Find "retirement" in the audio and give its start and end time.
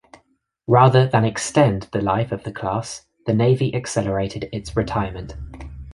4.75-5.35